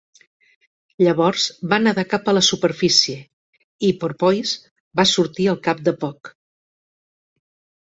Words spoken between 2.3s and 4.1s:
a la superfície, i